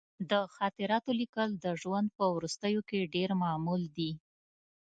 د 0.29 0.31
خاطراتو 0.55 1.09
لیکل 1.21 1.49
د 1.63 1.65
ژوند 1.81 2.07
په 2.17 2.25
وروستیو 2.35 2.81
کې 2.89 3.11
ډېر 3.15 3.29
معمول 3.43 3.81
دي. 3.97 4.11